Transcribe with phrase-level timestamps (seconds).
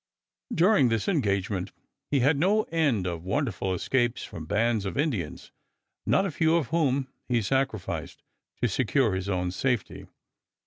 [0.51, 1.71] During this engagement
[2.09, 5.51] he had no end of wonderful escapes from bands of Indians,
[6.07, 8.23] not a few of whom he sacrificed
[8.63, 10.07] to secure his own safety.